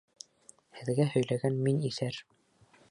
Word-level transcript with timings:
Һеҙгә 0.79 1.07
һөйләгән 1.11 1.61
мин 1.69 1.87
иҫәр. 1.91 2.21